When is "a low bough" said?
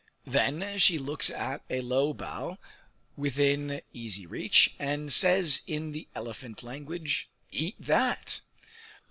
1.69-2.57